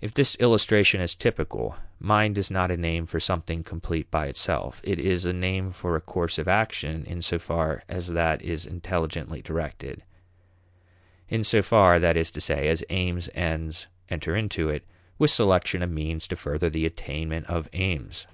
If 0.00 0.14
this 0.14 0.36
illustration 0.36 1.00
is 1.00 1.16
typical, 1.16 1.74
mind 1.98 2.38
is 2.38 2.52
not 2.52 2.70
a 2.70 2.76
name 2.76 3.04
for 3.04 3.18
something 3.18 3.64
complete 3.64 4.08
by 4.08 4.28
itself; 4.28 4.80
it 4.84 5.00
is 5.00 5.24
a 5.24 5.32
name 5.32 5.72
for 5.72 5.96
a 5.96 6.00
course 6.00 6.38
of 6.38 6.46
action 6.46 7.04
in 7.04 7.20
so 7.20 7.40
far 7.40 7.82
as 7.88 8.06
that 8.06 8.42
is 8.42 8.64
intelligently 8.64 9.42
directed; 9.42 10.04
in 11.28 11.42
so 11.42 11.62
far, 11.62 11.98
that 11.98 12.16
is 12.16 12.30
to 12.30 12.40
say, 12.40 12.68
as 12.68 12.84
aims, 12.90 13.28
ends, 13.34 13.88
enter 14.08 14.36
into 14.36 14.68
it, 14.68 14.84
with 15.18 15.32
selection 15.32 15.82
of 15.82 15.90
means 15.90 16.28
to 16.28 16.36
further 16.36 16.70
the 16.70 16.86
attainment 16.86 17.46
of 17.46 17.68
aims. 17.72 18.28